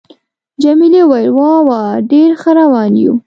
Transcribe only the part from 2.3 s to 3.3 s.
ښه روان یو.